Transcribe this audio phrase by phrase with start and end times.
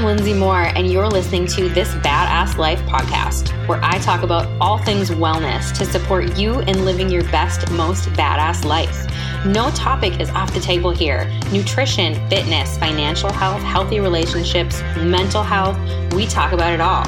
[0.00, 4.48] I'm Lindsay Moore, and you're listening to This Badass Life podcast, where I talk about
[4.58, 9.06] all things wellness to support you in living your best, most badass life.
[9.44, 11.30] No topic is off the table here.
[11.52, 15.76] Nutrition, fitness, financial health, healthy relationships, mental health,
[16.14, 17.04] we talk about it all.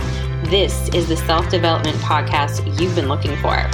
[0.50, 3.70] This is the self development podcast you've been looking for.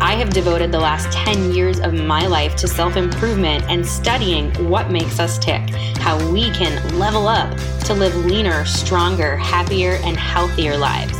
[0.00, 4.52] I have devoted the last 10 years of my life to self improvement and studying
[4.70, 10.16] what makes us tick, how we can level up to live leaner, stronger, happier, and
[10.16, 11.18] healthier lives.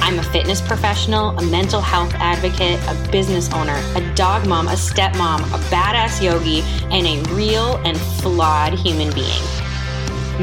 [0.00, 4.72] I'm a fitness professional, a mental health advocate, a business owner, a dog mom, a
[4.72, 9.42] stepmom, a badass yogi, and a real and flawed human being.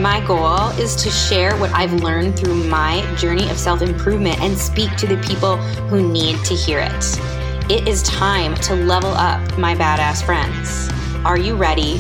[0.01, 4.57] My goal is to share what I've learned through my journey of self improvement and
[4.57, 5.57] speak to the people
[5.89, 7.34] who need to hear it.
[7.67, 10.87] It is time to level up, my badass friends.
[11.25, 11.97] Are you ready?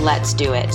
[0.00, 0.68] Let's do it.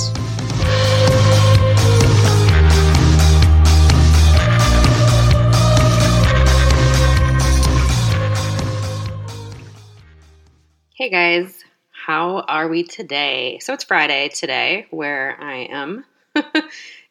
[10.96, 13.60] Hey guys, how are we today?
[13.60, 16.04] So it's Friday today where I am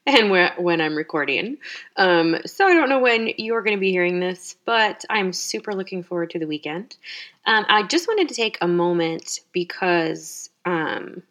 [0.17, 1.59] and when I'm recording.
[1.97, 5.75] Um, so I don't know when you're going to be hearing this, but I'm super
[5.75, 6.97] looking forward to the weekend.
[7.45, 11.23] Um, I just wanted to take a moment because um,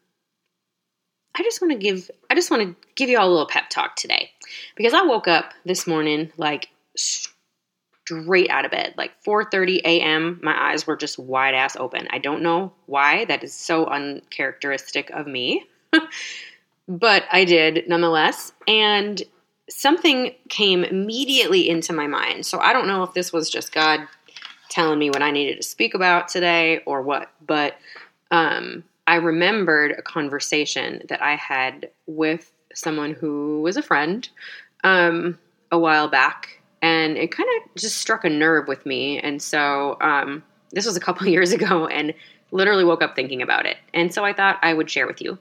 [1.36, 3.72] I just want to give I just want to give you all a little pep
[3.72, 4.30] talk today
[4.76, 10.40] because I woke up this morning like straight out of bed like 4:30 a.m.
[10.44, 12.08] my eyes were just wide ass open.
[12.12, 15.66] I don't know why that is so uncharacteristic of me.
[16.88, 18.52] but I did nonetheless.
[18.68, 19.22] And
[19.70, 22.46] something came immediately into my mind.
[22.46, 24.02] So I don't know if this was just God
[24.70, 27.76] telling me what I needed to speak about today or what, but
[28.32, 34.28] um, I remembered a conversation that I had with someone who was a friend
[34.84, 35.40] um,
[35.72, 39.20] a while back, and it kind of just struck a nerve with me.
[39.20, 42.14] And so um, this was a couple years ago, and
[42.52, 43.78] literally woke up thinking about it.
[43.94, 45.38] And so I thought I would share with you.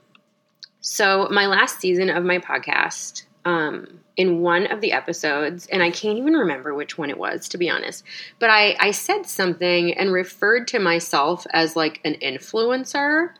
[0.89, 5.91] So, my last season of my podcast, um, in one of the episodes, and I
[5.91, 8.05] can't even remember which one it was, to be honest,
[8.39, 13.31] but I, I said something and referred to myself as like an influencer,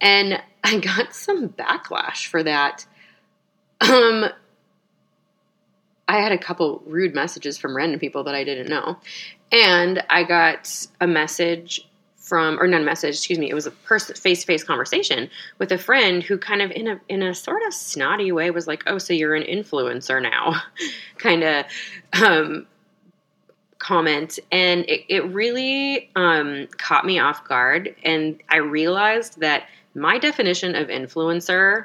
[0.00, 2.84] and I got some backlash for that.
[3.80, 4.24] Um,
[6.08, 8.98] I had a couple rude messages from random people that I didn't know.
[9.52, 10.68] And I got
[11.00, 11.88] a message
[12.32, 15.28] from or non message excuse me it was a face-to-face conversation
[15.58, 18.66] with a friend who kind of in a in a sort of snotty way was
[18.66, 20.54] like oh so you're an influencer now
[21.18, 21.66] kind of
[22.14, 22.66] um,
[23.78, 29.64] comment and it, it really um, caught me off guard and i realized that
[29.94, 31.84] my definition of influencer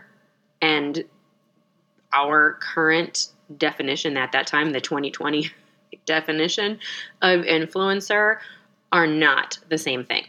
[0.61, 1.03] and
[2.13, 5.51] our current definition at that time the 2020
[6.05, 6.79] definition
[7.21, 8.37] of influencer
[8.91, 10.25] are not the same thing.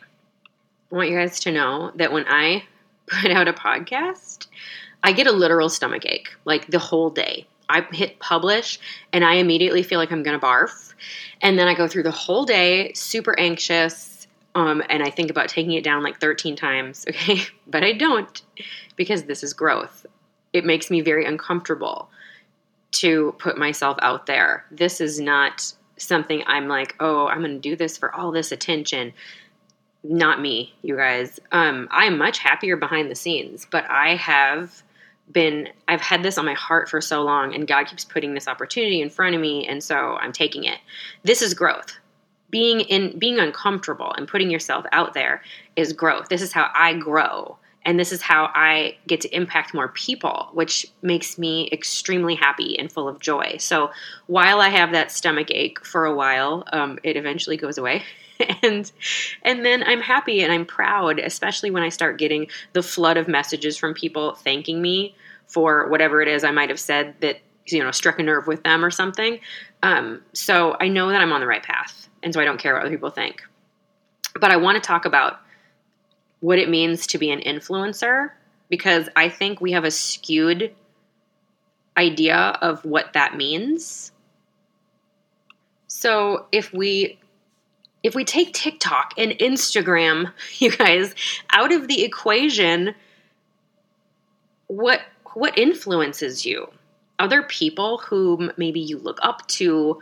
[0.91, 2.65] I want you guys to know that when I
[3.06, 4.47] put out a podcast,
[5.03, 7.47] I get a literal stomach ache like the whole day.
[7.69, 8.81] I hit publish
[9.12, 10.94] and I immediately feel like I'm going to barf.
[11.43, 14.27] And then I go through the whole day super anxious.
[14.54, 17.04] Um, and I think about taking it down like 13 times.
[17.09, 17.43] Okay.
[17.66, 18.41] But I don't
[18.97, 20.06] because this is growth.
[20.54, 22.09] It makes me very uncomfortable
[22.93, 24.65] to put myself out there.
[24.71, 28.50] This is not something I'm like, oh, I'm going to do this for all this
[28.50, 29.12] attention.
[30.04, 31.41] Not me, you guys.
[31.53, 34.82] Um, I'm much happier behind the scenes, but I have
[35.31, 38.48] been, I've had this on my heart for so long, and God keeps putting this
[38.48, 40.78] opportunity in front of me, and so I'm taking it.
[41.25, 41.98] This is growth.
[42.50, 45.42] Being in, being uncomfortable and putting yourself out there
[45.76, 46.28] is growth.
[46.30, 50.50] This is how I grow and this is how I get to impact more people,
[50.53, 53.56] which makes me extremely happy and full of joy.
[53.59, 53.91] So
[54.27, 58.03] while I have that stomach ache for a while, um, it eventually goes away.
[58.62, 58.90] and
[59.42, 63.28] and then I'm happy and I'm proud, especially when I start getting the flood of
[63.28, 65.14] messages from people thanking me
[65.46, 68.62] for whatever it is I might have said that you know struck a nerve with
[68.62, 69.40] them or something.
[69.82, 72.74] Um, so I know that I'm on the right path, and so I don't care
[72.74, 73.42] what other people think.
[74.40, 75.40] But I want to talk about
[76.40, 78.30] what it means to be an influencer
[78.68, 80.74] because I think we have a skewed
[81.96, 84.12] idea of what that means.
[85.88, 87.18] So if we
[88.03, 91.15] if we take TikTok and Instagram, you guys,
[91.50, 92.95] out of the equation,
[94.66, 95.00] what
[95.34, 96.68] what influences you?
[97.18, 100.00] Other people whom maybe you look up to,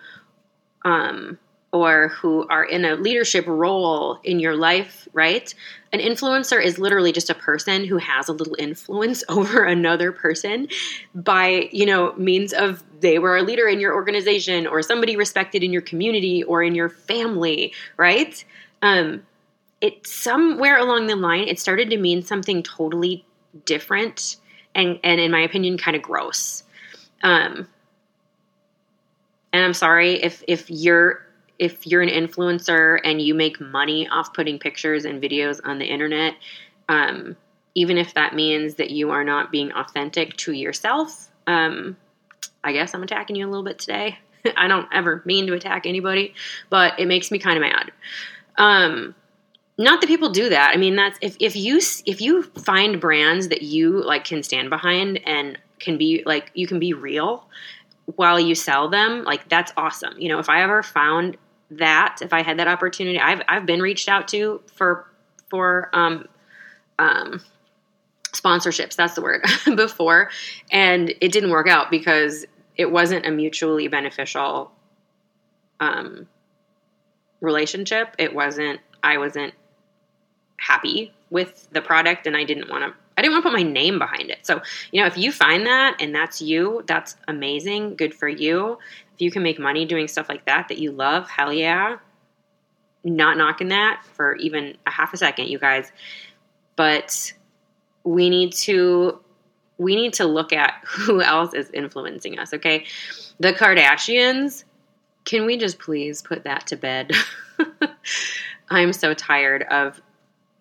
[0.84, 1.38] um,
[1.72, 5.52] or who are in a leadership role in your life, right?
[5.92, 10.68] An influencer is literally just a person who has a little influence over another person
[11.14, 15.62] by, you know, means of they were a leader in your organization or somebody respected
[15.62, 18.44] in your community or in your family, right?
[18.82, 19.26] Um,
[19.80, 23.24] it somewhere along the line it started to mean something totally
[23.66, 24.36] different
[24.74, 26.62] and and in my opinion kind of gross.
[27.22, 27.68] Um,
[29.52, 31.25] and I'm sorry if if you're
[31.58, 35.86] if you're an influencer and you make money off putting pictures and videos on the
[35.86, 36.34] internet,
[36.88, 37.36] um,
[37.74, 41.96] even if that means that you are not being authentic to yourself, um,
[42.64, 44.18] I guess I'm attacking you a little bit today.
[44.56, 46.34] I don't ever mean to attack anybody,
[46.70, 47.92] but it makes me kind of mad.
[48.58, 49.14] Um,
[49.78, 50.72] not that people do that.
[50.72, 54.70] I mean, that's if, if you if you find brands that you like can stand
[54.70, 57.46] behind and can be like you can be real
[58.14, 60.18] while you sell them, like that's awesome.
[60.18, 61.36] You know, if I ever found
[61.70, 63.18] that if I had that opportunity.
[63.18, 65.10] I've I've been reached out to for
[65.50, 66.26] for um,
[66.98, 67.40] um,
[68.32, 68.96] sponsorships.
[68.96, 69.44] That's the word
[69.76, 70.30] before,
[70.70, 72.46] and it didn't work out because
[72.76, 74.70] it wasn't a mutually beneficial
[75.80, 76.28] um,
[77.40, 78.14] relationship.
[78.18, 78.80] It wasn't.
[79.02, 79.54] I wasn't
[80.58, 83.05] happy with the product, and I didn't want to.
[83.16, 84.44] I didn't want to put my name behind it.
[84.44, 84.60] So,
[84.92, 87.96] you know, if you find that and that's you, that's amazing.
[87.96, 88.78] Good for you
[89.16, 91.96] if you can make money doing stuff like that that you love, hell yeah.
[93.02, 95.90] Not knocking that for even a half a second, you guys.
[96.76, 97.32] But
[98.04, 99.18] we need to
[99.78, 102.84] we need to look at who else is influencing us, okay?
[103.40, 104.64] The Kardashians,
[105.24, 107.12] can we just please put that to bed?
[108.68, 110.02] I'm so tired of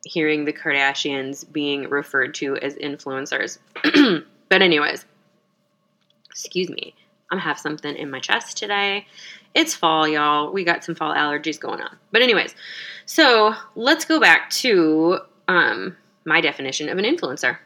[0.06, 3.58] hearing the Kardashians being referred to as influencers.
[4.50, 5.06] but anyways,
[6.30, 6.96] excuse me.
[7.32, 9.08] I'm have something in my chest today.
[9.56, 10.54] It's fall, y'all.
[10.54, 11.98] We got some fall allergies going on.
[12.12, 12.54] But anyways,
[13.06, 17.58] so let's go back to um, my definition of an influencer.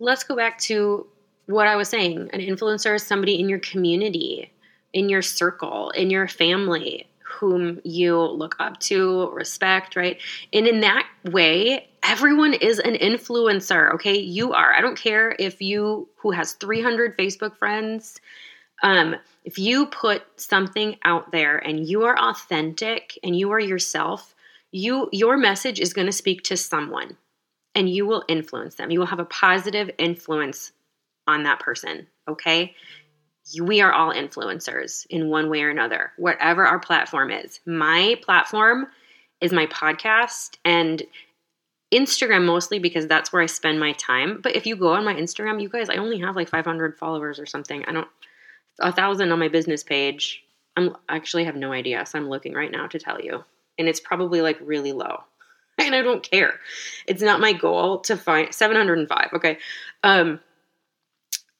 [0.00, 1.06] Let's go back to
[1.46, 2.30] what I was saying.
[2.32, 4.52] An influencer is somebody in your community,
[4.92, 10.20] in your circle, in your family, whom you look up to, respect, right?
[10.52, 14.18] And in that way, everyone is an influencer, okay?
[14.18, 14.74] You are.
[14.74, 18.20] I don't care if you who has 300 Facebook friends
[18.82, 24.34] um, if you put something out there and you are authentic and you are yourself,
[24.70, 27.16] you your message is going to speak to someone
[27.74, 28.90] and you will influence them.
[28.90, 30.72] You will have a positive influence
[31.26, 32.74] on that person, okay?
[33.60, 37.60] We are all influencers in one way or another, whatever our platform is.
[37.66, 38.88] My platform
[39.40, 41.02] is my podcast and
[41.92, 44.40] Instagram mostly because that's where I spend my time.
[44.42, 47.38] But if you go on my Instagram, you guys, I only have like 500 followers
[47.38, 47.84] or something.
[47.86, 48.08] I don't
[48.80, 50.44] a thousand on my business page.
[50.76, 53.44] I'm I actually have no idea, so I'm looking right now to tell you.
[53.78, 55.22] And it's probably like really low.
[55.80, 56.54] And I don't care.
[57.06, 59.28] It's not my goal to find 705.
[59.34, 59.58] Okay.
[60.02, 60.40] Um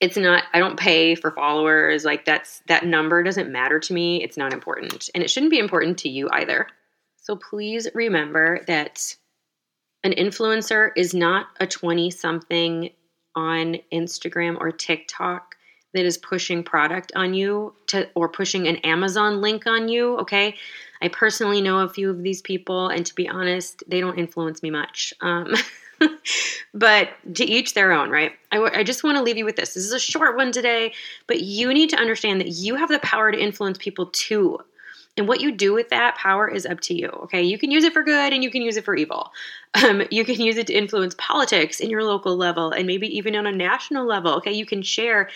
[0.00, 2.04] it's not I don't pay for followers.
[2.04, 4.22] Like that's that number doesn't matter to me.
[4.22, 5.10] It's not important.
[5.14, 6.68] And it shouldn't be important to you either.
[7.16, 9.16] So please remember that
[10.04, 12.90] an influencer is not a 20 something
[13.34, 15.56] on Instagram or TikTok
[15.94, 20.54] that is pushing product on you to or pushing an Amazon link on you, okay?
[21.00, 24.62] I personally know a few of these people, and to be honest, they don't influence
[24.62, 25.14] me much.
[25.20, 25.54] Um,
[26.74, 28.32] but to each their own, right?
[28.52, 29.74] I, I just want to leave you with this.
[29.74, 30.92] This is a short one today,
[31.26, 34.58] but you need to understand that you have the power to influence people too.
[35.16, 37.08] And what you do with that power is up to you.
[37.08, 37.42] Okay.
[37.42, 39.32] You can use it for good and you can use it for evil.
[39.84, 43.36] Um, you can use it to influence politics in your local level and maybe even
[43.36, 44.32] on a national level.
[44.36, 44.50] Okay.
[44.50, 45.28] You can share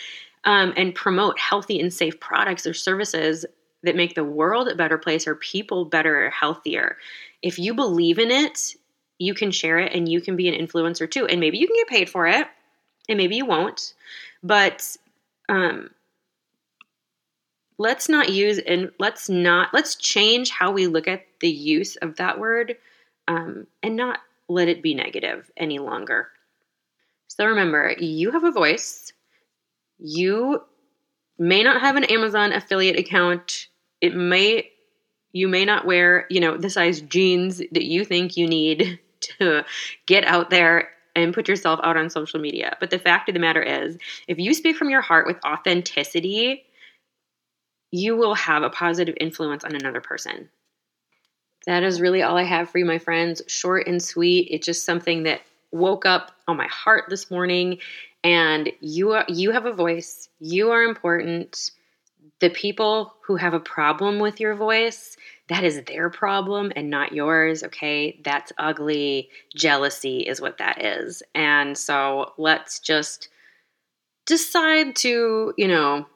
[0.45, 3.45] um, and promote healthy and safe products or services
[3.83, 6.97] that make the world a better place or people better or healthier.
[7.42, 8.75] If you believe in it,
[9.23, 11.26] you can share it and you can be an influencer too.
[11.26, 12.47] And maybe you can get paid for it
[13.09, 13.95] and maybe you won't.
[14.43, 14.97] But
[15.49, 15.91] um,
[17.79, 22.17] let's not use and let's not let's change how we look at the use of
[22.17, 22.76] that word
[23.29, 26.29] um, and not let it be negative any longer.
[27.29, 29.12] So remember, you have a voice
[30.02, 30.61] you
[31.38, 33.69] may not have an Amazon affiliate account.
[34.00, 34.69] It may
[35.35, 38.99] you may not wear, you know, the size jeans that you think you need
[39.38, 39.64] to
[40.07, 42.76] get out there and put yourself out on social media.
[42.81, 43.99] But the fact of the matter is,
[44.29, 46.64] if you speak from your heart with authenticity,
[47.91, 50.49] you will have a positive influence on another person.
[51.67, 53.43] That is really all I have for you, my friends.
[53.47, 54.49] Short and sweet.
[54.50, 57.79] It's just something that woke up on my heart this morning
[58.25, 61.71] and you are you have a voice you are important
[62.41, 65.17] the people who have a problem with your voice
[65.52, 68.18] that is their problem and not yours, okay?
[68.25, 69.28] That's ugly.
[69.54, 71.23] Jealousy is what that is.
[71.35, 73.28] And so let's just
[74.25, 76.06] decide to, you know,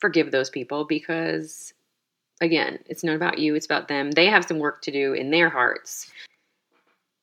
[0.00, 1.72] forgive those people because,
[2.40, 4.10] again, it's not about you, it's about them.
[4.10, 6.10] They have some work to do in their hearts.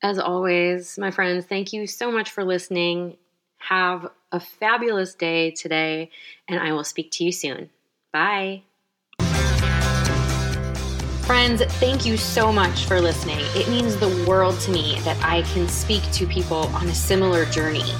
[0.02, 3.18] As always, my friends, thank you so much for listening.
[3.58, 6.10] Have a fabulous day today,
[6.48, 7.68] and I will speak to you soon.
[8.10, 8.62] Bye.
[11.28, 13.40] Friends, thank you so much for listening.
[13.54, 17.44] It means the world to me that I can speak to people on a similar
[17.44, 17.92] journey.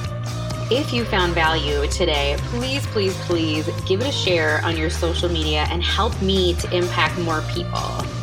[0.70, 5.28] If you found value today, please, please, please give it a share on your social
[5.28, 7.78] media and help me to impact more people.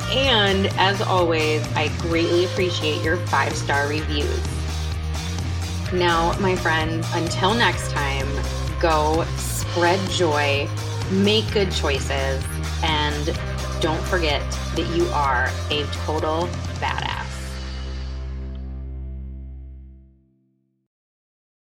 [0.09, 4.43] And as always, I greatly appreciate your five star reviews.
[5.93, 8.27] Now, my friends, until next time,
[8.81, 10.67] go spread joy,
[11.12, 12.43] make good choices,
[12.81, 13.38] and
[13.85, 14.41] don't forget
[14.75, 16.47] that you are a total
[16.81, 17.14] badass.